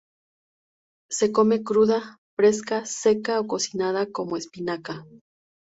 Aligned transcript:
Se 1.11 1.31
come 1.31 1.61
cruda, 1.63 1.99
fresca, 2.35 2.87
seca 2.87 3.39
o 3.39 3.45
cocinada 3.45 4.11
como 4.11 4.35
espinaca. 4.35 5.05